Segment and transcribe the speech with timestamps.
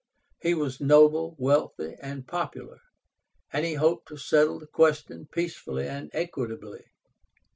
[0.41, 2.79] He was noble, wealthy, and popular,
[3.53, 6.85] and he hoped to settle the question peacefully and equitably.